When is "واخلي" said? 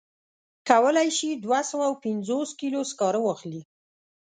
3.23-3.61